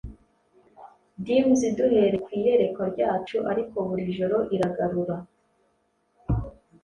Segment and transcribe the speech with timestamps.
[1.23, 5.15] Dims duhereye ku iyerekwa ryacu ariko buri joro iragarura